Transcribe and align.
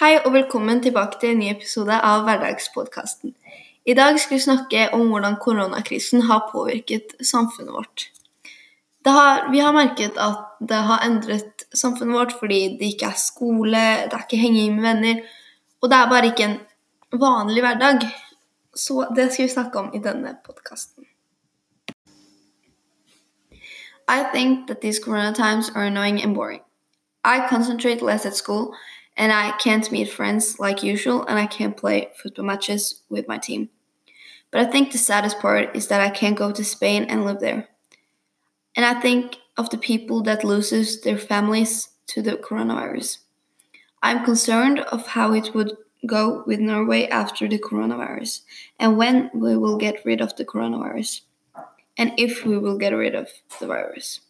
Hei 0.00 0.14
og 0.16 0.30
velkommen 0.32 0.78
tilbake 0.80 1.18
til 1.20 1.34
en 1.34 1.42
ny 1.42 1.48
episode 1.52 1.92
av 1.92 2.22
Hverdagspodkasten. 2.24 3.34
I 3.84 3.92
dag 3.92 4.16
skal 4.16 4.38
vi 4.38 4.44
snakke 4.46 4.84
om 4.96 5.02
hvordan 5.12 5.34
koronakrisen 5.42 6.22
har 6.24 6.46
påvirket 6.48 7.10
samfunnet 7.20 7.74
vårt. 7.74 8.06
Har, 9.04 9.50
vi 9.52 9.58
har 9.60 9.74
merket 9.76 10.16
at 10.16 10.54
det 10.70 10.78
har 10.88 11.04
endret 11.04 11.66
samfunnet 11.76 12.16
vårt 12.16 12.32
fordi 12.40 12.62
det 12.80 12.88
ikke 12.94 13.10
er 13.10 13.18
skole, 13.20 13.82
det 14.06 14.16
er 14.16 14.24
ikke 14.24 14.40
henging 14.40 14.78
med 14.78 14.86
venner, 14.88 15.20
og 15.82 15.92
det 15.92 15.98
er 15.98 16.08
bare 16.14 16.30
ikke 16.30 16.46
en 16.46 16.56
vanlig 17.20 17.64
hverdag. 17.66 18.06
Så 18.72 19.04
det 19.12 19.26
skal 19.34 19.44
vi 19.44 19.52
snakke 19.52 19.82
om 19.82 19.90
i 19.92 20.00
denne 20.00 20.32
podkasten. 20.46 21.04
I 24.08 24.24
think 24.32 24.64
that 24.68 24.80
these 24.80 25.04
corona 25.04 25.34
times 25.34 25.68
are 25.74 25.84
annoying 25.92 26.22
and 26.24 26.34
boring. 26.34 26.64
I 27.22 27.44
concentrate 27.50 28.00
less 28.00 28.24
at 28.24 28.34
school 28.34 28.72
and 29.20 29.34
I 29.34 29.52
can't 29.58 29.92
meet 29.92 30.08
friends 30.08 30.58
like 30.58 30.82
usual 30.82 31.26
and 31.26 31.38
I 31.38 31.46
can't 31.46 31.76
play 31.76 32.08
football 32.16 32.46
matches 32.46 33.02
with 33.10 33.28
my 33.28 33.36
team. 33.36 33.68
But 34.50 34.62
I 34.62 34.70
think 34.70 34.90
the 34.90 34.98
saddest 34.98 35.38
part 35.40 35.76
is 35.76 35.88
that 35.88 36.00
I 36.00 36.08
can't 36.08 36.38
go 36.38 36.50
to 36.50 36.64
Spain 36.64 37.04
and 37.04 37.26
live 37.26 37.38
there. 37.38 37.68
And 38.74 38.86
I 38.86 38.98
think 38.98 39.36
of 39.58 39.68
the 39.68 39.76
people 39.76 40.22
that 40.22 40.42
loses 40.42 41.02
their 41.02 41.18
families 41.18 41.90
to 42.06 42.22
the 42.22 42.32
coronavirus. 42.32 43.18
I'm 44.02 44.24
concerned 44.24 44.80
of 44.80 45.08
how 45.08 45.34
it 45.34 45.54
would 45.54 45.76
go 46.06 46.42
with 46.46 46.58
Norway 46.58 47.06
after 47.08 47.46
the 47.46 47.58
coronavirus 47.58 48.40
and 48.78 48.96
when 48.96 49.30
we 49.34 49.54
will 49.54 49.76
get 49.76 50.02
rid 50.06 50.22
of 50.22 50.34
the 50.36 50.46
coronavirus 50.46 51.20
and 51.98 52.12
if 52.16 52.46
we 52.46 52.56
will 52.56 52.78
get 52.78 52.94
rid 52.94 53.14
of 53.14 53.28
the 53.60 53.66
virus. 53.66 54.20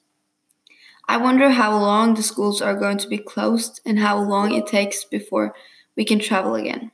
I 1.10 1.16
wonder 1.16 1.50
how 1.50 1.76
long 1.76 2.14
the 2.14 2.22
schools 2.22 2.62
are 2.62 2.76
going 2.76 2.96
to 2.98 3.08
be 3.08 3.18
closed 3.18 3.80
and 3.84 3.98
how 3.98 4.16
long 4.16 4.54
it 4.54 4.68
takes 4.68 5.04
before 5.04 5.56
we 5.96 6.04
can 6.04 6.20
travel 6.20 6.54
again. 6.54 6.92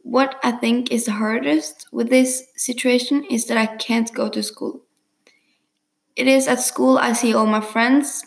What 0.00 0.40
I 0.42 0.52
think 0.52 0.90
is 0.90 1.04
the 1.04 1.12
hardest 1.12 1.86
with 1.92 2.08
this 2.08 2.44
situation 2.56 3.22
is 3.24 3.44
that 3.48 3.58
I 3.58 3.66
can't 3.76 4.10
go 4.14 4.30
to 4.30 4.42
school. 4.42 4.80
It 6.16 6.26
is 6.26 6.48
at 6.48 6.60
school 6.60 6.96
I 6.96 7.12
see 7.12 7.34
all 7.34 7.44
my 7.44 7.60
friends 7.60 8.24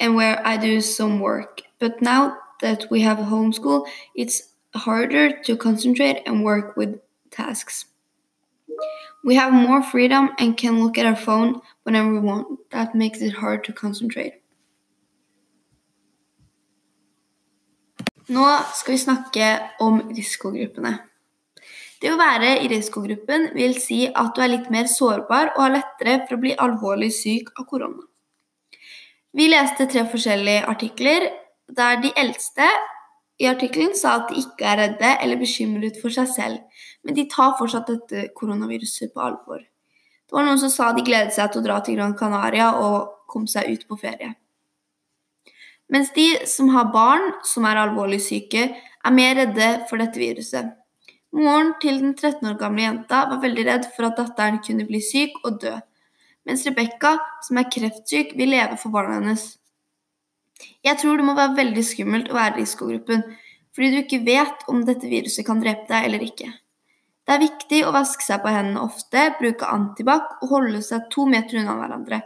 and 0.00 0.14
where 0.14 0.40
I 0.46 0.56
do 0.56 0.80
some 0.80 1.20
work. 1.20 1.60
But 1.78 2.00
now 2.00 2.38
that 2.62 2.86
we 2.90 3.02
have 3.02 3.18
homeschool, 3.18 3.86
it's 4.14 4.48
harder 4.74 5.38
to 5.42 5.58
concentrate 5.58 6.22
and 6.24 6.42
work 6.42 6.74
with 6.74 6.98
tasks. 7.30 7.84
We 9.24 9.36
have 9.36 9.52
more 9.52 9.82
freedom 9.82 10.30
and 10.38 10.56
can 10.56 10.82
look 10.82 10.98
at 10.98 11.06
our 11.06 11.16
phone 11.16 11.60
whenever 11.84 12.10
we 12.10 12.18
want. 12.18 12.70
That 12.70 12.94
makes 12.94 13.20
it 13.20 13.34
hard 13.34 13.64
to 13.64 13.72
concentrate. 13.72 14.42
Nå 18.28 18.44
skal 18.74 18.94
vi 18.94 18.98
snakke 18.98 19.48
om 19.80 20.00
risikogruppene. 20.14 20.92
Det 22.02 22.10
å 22.10 22.18
være 22.18 22.56
i 22.64 22.68
risikogruppen 22.70 23.50
vil 23.54 23.76
si 23.78 24.06
at 24.08 24.32
du 24.34 24.40
er 24.42 24.50
litt 24.56 24.70
mer 24.74 24.88
sårbar 24.90 25.52
og 25.52 25.60
har 25.62 25.74
lettere 25.76 26.16
for 26.24 26.36
å 26.36 26.42
bli 26.42 26.54
alvorlig 26.58 27.12
syk 27.14 27.52
av 27.58 27.68
korona. 27.70 28.02
Vi 29.32 29.46
leste 29.48 29.86
tre 29.90 30.02
forskjellige 30.10 30.64
artikler 30.68 31.28
der 31.72 32.02
de 32.02 32.10
eldste 32.18 32.66
i 33.40 33.46
artikkelen 33.50 33.94
sa 33.98 34.16
at 34.18 34.30
de 34.30 34.42
ikke 34.42 34.66
er 34.66 34.80
redde 34.82 35.12
eller 35.22 35.40
bekymret 35.40 36.00
for 36.02 36.14
seg 36.14 36.28
selv, 36.30 36.58
men 37.04 37.16
de 37.16 37.26
tar 37.30 37.56
fortsatt 37.58 37.90
dette 37.90 38.28
koronaviruset 38.38 39.12
på 39.14 39.22
alvor. 39.22 39.62
Det 39.62 40.36
var 40.36 40.46
noen 40.46 40.60
som 40.60 40.70
sa 40.72 40.92
de 40.96 41.04
gledet 41.04 41.34
seg 41.34 41.50
til 41.52 41.60
å 41.60 41.66
dra 41.66 41.80
til 41.84 41.98
Gran 41.98 42.14
Canaria 42.16 42.70
og 42.80 43.26
komme 43.28 43.50
seg 43.50 43.68
ut 43.72 43.88
på 43.88 43.98
ferie. 44.00 44.34
Mens 45.92 46.12
de 46.16 46.28
som 46.48 46.70
har 46.72 46.92
barn 46.94 47.34
som 47.44 47.66
er 47.68 47.80
alvorlig 47.82 48.22
syke, 48.24 48.70
er 48.72 49.12
mer 49.12 49.34
redde 49.36 49.68
for 49.90 50.00
dette 50.00 50.20
viruset. 50.20 50.70
Moren 51.36 51.74
til 51.82 51.98
den 52.00 52.14
13 52.14 52.48
år 52.48 52.56
gamle 52.60 52.84
jenta 52.84 53.24
var 53.28 53.42
veldig 53.42 53.64
redd 53.68 53.88
for 53.96 54.08
at 54.08 54.16
datteren 54.20 54.60
kunne 54.64 54.86
bli 54.88 55.00
syk 55.04 55.36
og 55.44 55.60
dø, 55.64 55.74
mens 56.48 56.64
Rebekka, 56.66 57.16
som 57.44 57.60
er 57.60 57.70
kreftsyk, 57.72 58.34
vil 58.38 58.52
leve 58.52 58.76
for 58.80 58.94
barna 58.94 59.18
hennes. 59.18 59.46
Jeg 60.84 60.98
tror 61.00 61.18
det 61.18 61.26
må 61.26 61.36
være 61.36 61.56
veldig 61.58 61.84
skummelt 61.86 62.32
å 62.32 62.38
være 62.38 62.56
i 62.56 62.62
risikogruppen, 62.62 63.24
fordi 63.72 63.92
du 63.92 64.00
ikke 64.02 64.24
vet 64.26 64.66
om 64.68 64.82
dette 64.88 65.08
viruset 65.08 65.46
kan 65.46 65.62
drepe 65.62 65.88
deg 65.88 66.08
eller 66.08 66.24
ikke. 66.26 66.50
Det 67.22 67.34
er 67.36 67.44
viktig 67.44 67.80
å 67.86 67.92
vaske 67.94 68.24
seg 68.26 68.42
på 68.42 68.50
hendene 68.50 68.82
ofte, 68.82 69.28
bruke 69.38 69.68
antibac 69.70 70.40
og 70.42 70.54
holde 70.56 70.80
seg 70.82 71.06
to 71.12 71.26
meter 71.30 71.60
unna 71.60 71.76
hverandre. 71.78 72.22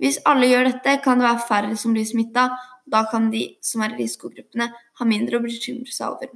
Hvis 0.00 0.22
alle 0.28 0.48
gjør 0.48 0.70
dette, 0.70 0.96
kan 1.04 1.20
det 1.20 1.28
være 1.28 1.48
færre 1.48 1.76
som 1.76 1.92
blir 1.92 2.06
smitta, 2.08 2.48
da 2.88 3.04
kan 3.10 3.28
de 3.30 3.44
som 3.62 3.84
er 3.84 3.92
i 3.92 4.00
risikogruppene, 4.00 4.70
ha 4.72 5.06
mindre 5.06 5.38
å 5.38 5.44
bekymre 5.44 5.92
seg 5.92 6.16
over. 6.16 6.32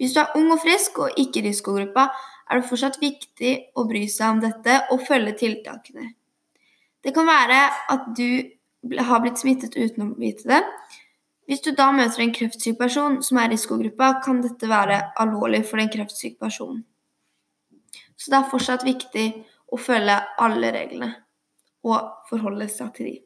Hvis 0.00 0.16
du 0.16 0.20
er 0.22 0.34
ung 0.38 0.50
og 0.50 0.60
frisk 0.64 0.98
og 0.98 1.20
ikke 1.20 1.40
i 1.40 1.46
risikogruppa, 1.46 2.08
er 2.50 2.58
det 2.58 2.68
fortsatt 2.68 2.98
viktig 3.00 3.52
å 3.78 3.86
bry 3.88 4.02
seg 4.10 4.34
om 4.34 4.42
dette 4.42 4.80
og 4.92 5.06
følge 5.06 5.36
tiltakene. 5.44 6.10
Det 7.02 7.14
kan 7.14 7.26
være 7.26 7.60
at 7.94 8.10
du 8.18 8.98
har 8.98 9.22
blitt 9.22 9.40
smittet 9.40 9.78
uten 9.78 10.08
å 10.08 10.12
vite 10.18 10.48
det. 10.50 10.60
Hvis 11.46 11.62
du 11.64 11.72
da 11.76 11.88
møter 11.94 12.22
en 12.22 12.34
kreftsyk 12.34 12.78
person 12.78 13.20
som 13.22 13.38
er 13.38 13.50
i 13.50 13.54
risikogruppa, 13.54 14.18
kan 14.24 14.42
dette 14.42 14.68
være 14.70 15.00
alvorlig 15.22 15.64
for 15.68 15.82
den 15.82 15.90
kreftsyke 15.92 16.38
personen. 16.42 16.82
Så 18.22 18.30
det 18.30 18.38
er 18.38 18.50
fortsatt 18.52 18.86
viktig 18.86 19.26
å 19.72 19.80
følge 19.80 20.20
alle 20.38 20.70
reglene 20.74 21.10
og 21.82 22.28
forholde 22.30 22.68
seg 22.70 22.92
til 22.94 23.10
de. 23.10 23.16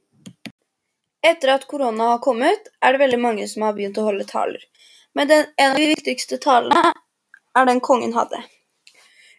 Etter 1.26 1.52
at 1.52 1.66
korona 1.68 2.14
har 2.14 2.22
kommet, 2.24 2.70
er 2.80 2.94
det 2.94 3.02
veldig 3.02 3.20
mange 3.20 3.48
som 3.50 3.66
har 3.66 3.74
begynt 3.76 3.98
å 4.00 4.06
holde 4.06 4.24
taler. 4.28 4.62
Men 5.12 5.28
den, 5.28 5.48
en 5.60 5.74
av 5.74 5.80
de 5.80 5.90
viktigste 5.90 6.38
talene 6.40 6.94
er 7.56 7.68
den 7.68 7.82
kongen 7.84 8.14
hadde. 8.16 8.40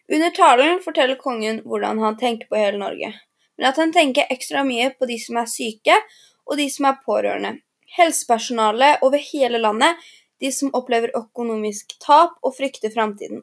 Under 0.08 0.30
talen 0.36 0.84
forteller 0.84 1.18
kongen 1.18 1.64
hvordan 1.66 1.98
han 2.04 2.20
tenker 2.20 2.50
på 2.50 2.60
hele 2.60 2.78
Norge 2.78 3.16
men 3.58 3.66
at 3.68 3.76
han 3.76 3.92
tenker 3.92 4.30
ekstra 4.30 4.62
mye 4.64 4.92
på 4.94 5.06
de 5.10 5.18
som 5.18 5.40
er 5.40 5.50
syke, 5.50 5.98
og 6.46 6.56
de 6.60 6.68
som 6.70 6.86
er 6.88 7.00
pårørende. 7.04 7.58
Helsepersonalet 7.98 9.02
over 9.02 9.20
hele 9.32 9.58
landet, 9.58 9.98
de 10.38 10.52
som 10.54 10.70
opplever 10.78 11.10
økonomisk 11.18 11.96
tap 12.04 12.38
og 12.46 12.54
frykter 12.54 12.94
framtiden. 12.94 13.42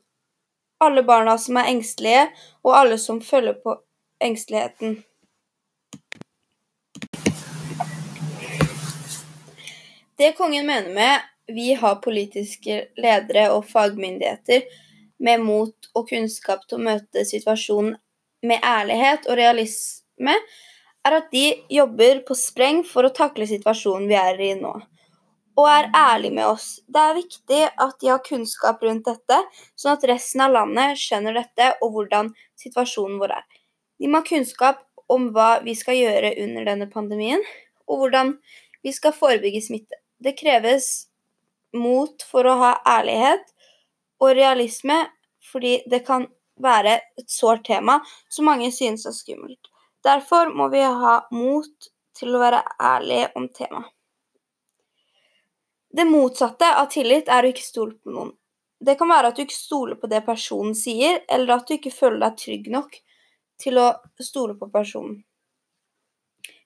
Alle 0.84 1.04
barna 1.04 1.38
som 1.38 1.58
er 1.58 1.72
engstelige, 1.72 2.28
og 2.64 2.78
alle 2.78 2.98
som 3.00 3.22
følger 3.22 3.56
på 3.64 3.78
engsteligheten. 4.24 4.98
Det 10.18 10.32
kongen 10.38 10.68
mener 10.68 10.94
med 10.94 11.20
vi 11.48 11.74
har 11.74 11.96
politiske 12.02 12.88
ledere 12.98 13.50
og 13.54 13.66
fagmyndigheter 13.70 14.64
med 15.20 15.44
mot 15.44 15.90
og 15.94 16.10
kunnskap 16.10 16.64
til 16.68 16.80
å 16.80 16.86
møte 16.88 17.26
situasjonen 17.28 17.98
med 18.46 18.64
ærlighet 18.66 19.28
og 19.30 19.38
realisme 19.40 20.36
er 21.06 21.18
at 21.20 21.30
de 21.32 21.46
jobber 21.70 22.24
på 22.28 22.38
spreng 22.38 22.82
for 22.88 23.06
å 23.06 23.14
takle 23.14 23.48
situasjonen 23.50 24.08
vi 24.10 24.18
er 24.20 24.42
i 24.42 24.52
nå, 24.58 24.74
og 25.56 25.68
er 25.72 25.90
ærlige 25.96 26.36
med 26.36 26.48
oss. 26.50 26.68
Det 26.88 27.02
er 27.02 27.18
viktig 27.18 27.62
at 27.86 28.00
de 28.02 28.12
har 28.12 28.24
kunnskap 28.26 28.84
rundt 28.84 29.08
dette, 29.08 29.38
sånn 29.80 29.96
at 29.96 30.08
resten 30.10 30.44
av 30.44 30.56
landet 30.56 31.00
skjønner 31.00 31.38
dette 31.40 31.72
og 31.82 31.96
hvordan 31.96 32.34
situasjonen 32.60 33.20
vår 33.22 33.38
er. 33.38 33.46
De 34.00 34.12
må 34.12 34.20
ha 34.20 34.28
kunnskap 34.28 34.84
om 35.12 35.30
hva 35.36 35.62
vi 35.64 35.76
skal 35.78 36.00
gjøre 36.00 36.34
under 36.44 36.68
denne 36.68 36.90
pandemien, 36.92 37.44
og 37.88 38.02
hvordan 38.02 38.36
vi 38.84 38.94
skal 38.94 39.16
forebygge 39.16 39.64
smitte. 39.64 40.00
Det 40.20 40.36
kreves 40.38 41.08
mot 41.76 42.24
for 42.26 42.48
å 42.48 42.58
ha 42.60 42.72
ærlighet 42.98 43.46
og 44.24 44.36
realisme, 44.36 45.06
fordi 45.46 45.80
det 45.92 46.04
kan 46.08 46.28
være 46.62 47.00
et 47.20 47.32
sårt 47.32 47.66
tema 47.68 48.00
som 48.32 48.48
mange 48.50 48.72
synes 48.74 49.06
er 49.06 49.16
skummelt. 49.16 49.72
Derfor 50.06 50.54
må 50.56 50.70
vi 50.74 50.84
ha 50.84 51.20
mot 51.34 51.92
til 52.16 52.36
å 52.36 52.42
være 52.42 52.64
ærlige 52.80 53.32
om 53.36 53.50
temaet. 53.52 53.95
Det 55.96 56.06
motsatte 56.06 56.68
av 56.76 56.90
tillit 56.92 57.30
er 57.32 57.46
å 57.46 57.50
ikke 57.54 57.64
stole 57.64 57.94
på 57.96 58.12
noen. 58.12 58.34
Det 58.84 58.98
kan 59.00 59.08
være 59.08 59.30
at 59.32 59.38
du 59.38 59.46
ikke 59.46 59.56
stoler 59.56 59.96
på 59.96 60.10
det 60.12 60.26
personen 60.26 60.74
sier, 60.76 61.22
eller 61.32 61.54
at 61.56 61.70
du 61.70 61.78
ikke 61.78 61.94
føler 61.94 62.20
deg 62.26 62.42
trygg 62.42 62.66
nok 62.74 62.98
til 63.64 63.80
å 63.80 63.86
stole 64.20 64.58
på 64.60 64.68
personen. 64.74 65.22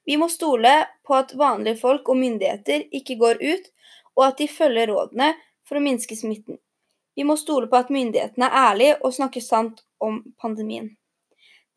Vi 0.10 0.18
må 0.18 0.32
stole 0.34 0.72
på 1.06 1.14
at 1.14 1.36
vanlige 1.38 1.78
folk 1.84 2.10
og 2.10 2.18
myndigheter 2.18 2.88
ikke 2.90 3.20
går 3.22 3.44
ut, 3.44 3.70
og 4.18 4.24
at 4.32 4.42
de 4.42 4.48
følger 4.50 4.90
rådene 4.90 5.30
for 5.62 5.78
å 5.78 5.84
minske 5.86 6.18
smitten. 6.18 6.58
Vi 7.14 7.28
må 7.28 7.36
stole 7.38 7.70
på 7.70 7.78
at 7.78 7.94
myndighetene 7.94 8.50
er 8.50 8.58
ærlige 8.64 8.98
og 9.04 9.14
snakker 9.14 9.46
sant 9.46 9.86
om 10.02 10.24
pandemien. 10.42 10.90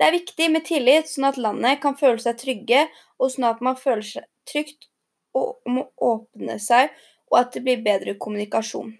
Det 0.00 0.08
er 0.08 0.16
viktig 0.16 0.48
med 0.56 0.64
tillit, 0.64 1.12
sånn 1.12 1.28
at 1.28 1.36
landet 1.36 1.84
kan 1.84 2.00
føle 2.00 2.22
seg 2.22 2.40
trygge, 2.40 2.86
og 3.20 3.36
sånn 3.36 3.50
at 3.52 3.60
man 3.60 3.76
føler 3.76 4.08
seg 4.08 4.30
trygt 4.48 4.88
og 5.36 5.60
må 5.68 5.84
åpne 6.00 6.56
seg, 6.60 6.88
og 7.32 7.38
at 7.40 7.54
det 7.56 7.64
blir 7.64 7.82
bedre 7.84 8.14
kommunikasjon. 8.20 8.92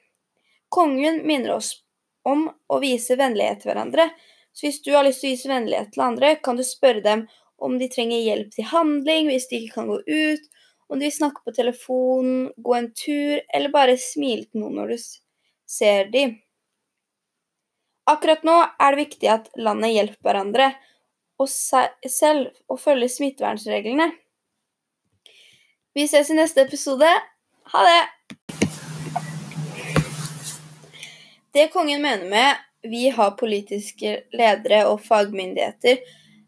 Kongen 0.72 1.20
minner 1.28 1.58
oss 1.58 1.74
om 2.24 2.46
å 2.48 2.78
vise 2.80 3.18
vennlighet 3.20 3.62
til 3.62 3.72
hverandre, 3.72 4.08
så 4.52 4.66
hvis 4.66 4.80
du 4.84 4.92
har 4.96 5.04
lyst 5.04 5.20
til 5.22 5.32
å 5.32 5.34
vise 5.36 5.50
vennlighet 5.50 5.92
til 5.92 6.04
andre, 6.04 6.34
kan 6.40 6.56
du 6.56 6.64
spørre 6.64 7.04
dem 7.04 7.26
om 7.62 7.76
de 7.78 7.88
trenger 7.92 8.24
hjelp 8.24 8.54
til 8.54 8.68
handling 8.72 9.28
hvis 9.30 9.48
de 9.50 9.60
ikke 9.60 9.80
kan 9.80 9.90
gå 9.92 9.98
ut, 10.00 10.48
om 10.92 10.98
de 10.98 11.08
vil 11.08 11.14
snakke 11.14 11.44
på 11.44 11.54
telefonen, 11.56 12.48
gå 12.56 12.74
en 12.76 12.88
tur 12.96 13.40
eller 13.54 13.72
bare 13.72 13.98
smile 14.00 14.48
til 14.48 14.64
noen 14.64 14.80
når 14.80 14.94
du 14.94 15.04
ser 15.72 16.10
dem. 16.12 16.38
Akkurat 18.08 18.42
nå 18.44 18.56
er 18.60 18.92
det 18.92 19.04
viktig 19.04 19.30
at 19.30 19.52
landet 19.56 19.94
hjelper 19.94 20.26
hverandre 20.26 20.72
og 21.40 21.48
selv 21.48 22.50
og 22.68 22.80
følger 22.82 23.10
smittevernreglene. 23.12 24.10
Vi 25.96 26.08
ses 26.08 26.32
i 26.32 26.36
neste 26.36 26.64
episode. 26.64 27.08
Ha 27.72 27.86
det! 27.88 28.21
Det 31.52 31.68
kongen 31.68 32.02
mener 32.02 32.28
med 32.30 32.56
'vi 32.82 33.08
har 33.08 33.30
politiske 33.30 34.22
ledere 34.32 34.86
og 34.86 35.00
fagmyndigheter 35.04 35.98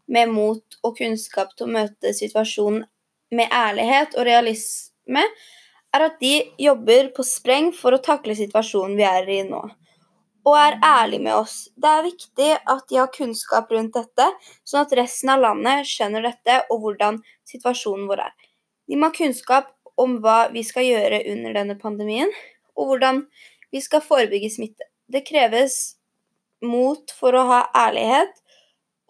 med 0.07 0.29
mot 0.29 0.79
og 0.83 0.97
kunnskap 0.97 1.55
til 1.55 1.67
å 1.67 1.75
møte 1.77 2.13
situasjonen 2.13 2.83
med 3.31 3.47
ærlighet 3.51 4.17
og 4.17 4.25
realisme', 4.25 5.23
er 5.93 6.01
at 6.09 6.19
de 6.19 6.51
jobber 6.59 7.11
på 7.15 7.23
spreng 7.23 7.71
for 7.73 7.93
å 7.93 8.01
takle 8.03 8.35
situasjonen 8.35 8.97
vi 8.97 9.03
er 9.03 9.29
i 9.29 9.43
nå 9.43 9.61
og 10.45 10.57
er 10.57 10.77
ærlig 10.85 11.21
med 11.25 11.33
oss. 11.33 11.55
Det 11.75 11.89
er 11.89 12.05
viktig 12.05 12.49
at 12.73 12.83
de 12.89 12.99
har 12.99 13.13
kunnskap 13.13 13.71
rundt 13.73 13.95
dette, 13.97 14.27
sånn 14.63 14.85
at 14.85 14.93
resten 14.99 15.31
av 15.33 15.41
landet 15.41 15.89
skjønner 15.89 16.27
dette 16.27 16.59
og 16.69 16.83
hvordan 16.83 17.17
situasjonen 17.49 18.05
vår 18.09 18.27
er. 18.27 18.33
De 18.85 18.99
må 18.99 19.09
ha 19.09 19.15
kunnskap 19.15 19.71
om 19.97 20.19
hva 20.21 20.51
vi 20.53 20.61
skal 20.67 20.85
gjøre 20.85 21.23
under 21.31 21.57
denne 21.57 21.77
pandemien, 21.81 22.29
og 22.77 22.91
hvordan 22.91 23.23
vi 23.73 23.81
skal 23.81 24.03
forebygge 24.05 24.51
smitte. 24.53 24.85
Det 25.07 25.21
kreves 25.27 25.95
mot 26.65 27.11
for 27.11 27.35
å 27.35 27.45
ha 27.49 27.61
ærlighet 27.77 28.33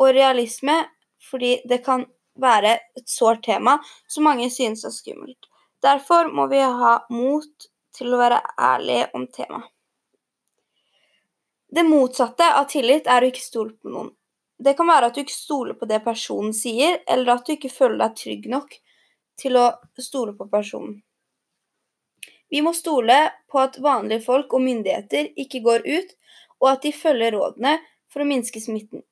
og 0.02 0.12
realisme, 0.16 0.82
fordi 1.30 1.60
det 1.70 1.82
kan 1.86 2.06
være 2.42 2.76
et 3.00 3.08
sårt 3.10 3.46
tema 3.46 3.78
som 4.12 4.28
mange 4.28 4.50
synes 4.52 4.84
er 4.86 4.94
skummelt. 4.94 5.48
Derfor 5.84 6.32
må 6.34 6.48
vi 6.52 6.60
ha 6.60 6.98
mot 7.14 7.70
til 7.96 8.12
å 8.14 8.20
være 8.20 8.42
ærlige 8.60 9.08
om 9.16 9.28
temaet. 9.32 9.72
Det 11.76 11.84
motsatte 11.84 12.46
av 12.56 12.70
tillit 12.72 13.08
er 13.12 13.24
å 13.24 13.32
ikke 13.32 13.44
stole 13.44 13.74
på 13.76 13.92
noen. 13.92 14.12
Det 14.58 14.76
kan 14.78 14.88
være 14.88 15.10
at 15.10 15.18
du 15.18 15.24
ikke 15.26 15.36
stoler 15.36 15.76
på 15.76 15.88
det 15.90 16.00
personen 16.06 16.54
sier, 16.56 17.02
eller 17.12 17.34
at 17.36 17.48
du 17.48 17.56
ikke 17.56 17.74
føler 17.74 18.00
deg 18.00 18.16
trygg 18.22 18.46
nok 18.52 18.78
til 19.42 19.60
å 19.60 19.66
stole 20.00 20.36
på 20.38 20.48
personen. 20.52 21.02
Vi 22.50 22.62
må 22.62 22.74
stole 22.74 23.18
på 23.52 23.60
at 23.62 23.80
vanlige 23.82 24.24
folk 24.26 24.54
og 24.54 24.64
myndigheter 24.66 25.32
ikke 25.42 25.64
går 25.66 25.88
ut, 25.88 26.14
og 26.62 26.72
at 26.72 26.86
de 26.86 26.94
følger 26.96 27.36
rådene 27.36 27.78
for 28.12 28.24
å 28.24 28.30
minske 28.30 28.62
smitten. 28.62 29.04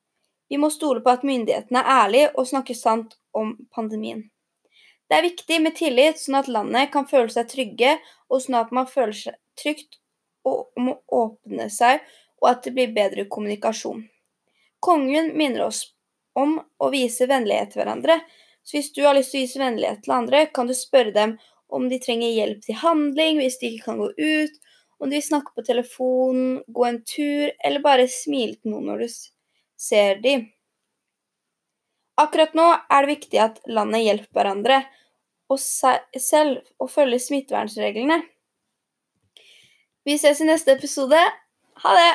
Vi 0.48 0.60
må 0.60 0.70
stole 0.70 1.02
på 1.02 1.10
at 1.10 1.24
myndighetene 1.26 1.82
er 1.82 2.04
ærlige 2.04 2.30
og 2.34 2.48
snakker 2.48 2.78
sant 2.78 3.18
om 3.34 3.56
pandemien. 3.74 4.22
Det 5.08 5.18
er 5.18 5.26
viktig 5.26 5.60
med 5.60 5.76
tillit, 5.76 6.20
sånn 6.20 6.38
at 6.40 6.48
landet 6.48 6.92
kan 6.92 7.08
føle 7.08 7.32
seg 7.32 7.48
trygge, 7.50 7.98
og 8.30 8.40
sånn 8.44 8.60
at 8.60 8.72
man 8.72 8.88
føler 8.88 9.16
seg 9.18 9.40
trygt 9.60 9.98
om 10.44 10.92
å 10.92 11.00
åpne 11.24 11.68
seg 11.72 12.04
og 12.44 12.50
at 12.50 12.66
det 12.66 12.74
blir 12.76 12.92
bedre 12.92 13.24
kommunikasjon. 13.32 14.02
Kongen 14.84 15.32
minner 15.38 15.70
oss 15.70 15.86
om 16.36 16.58
å 16.60 16.90
vise 16.92 17.28
vennlighet 17.30 17.72
til 17.72 17.80
hverandre, 17.80 18.18
så 18.64 18.76
hvis 18.76 18.92
du 18.92 19.00
har 19.06 19.16
lyst 19.16 19.32
til 19.32 19.40
å 19.40 19.44
vise 19.46 19.62
vennlighet 19.62 20.02
til 20.04 20.16
andre, 20.16 20.42
kan 20.52 20.68
du 20.68 20.74
spørre 20.76 21.14
dem 21.14 21.38
om 21.72 21.88
de 21.88 21.98
trenger 22.02 22.34
hjelp 22.34 22.64
til 22.64 22.78
handling 22.80 23.40
hvis 23.40 23.58
de 23.60 23.70
ikke 23.70 23.90
kan 23.90 24.02
gå 24.02 24.10
ut, 24.10 24.58
om 25.00 25.10
de 25.10 25.18
vil 25.18 25.26
snakke 25.26 25.54
på 25.56 25.64
telefon, 25.66 26.42
gå 26.66 26.84
en 26.88 27.00
tur 27.08 27.50
eller 27.64 27.84
bare 27.84 28.08
smile 28.10 28.56
til 28.56 28.74
noen 28.74 28.92
når 28.92 29.04
du 29.04 29.16
ser 29.80 30.20
dem. 30.24 30.46
Akkurat 32.20 32.54
nå 32.54 32.66
er 32.72 33.02
det 33.02 33.16
viktig 33.16 33.40
at 33.42 33.58
landet 33.66 34.04
hjelper 34.04 34.38
hverandre 34.38 34.84
og 35.50 35.58
selv 35.60 36.62
og 36.80 36.90
følger 36.92 37.20
smittevernreglene. 37.20 38.22
Vi 40.04 40.16
ses 40.20 40.40
i 40.40 40.48
neste 40.48 40.76
episode. 40.76 41.20
Ha 41.82 41.96
det! 41.98 42.12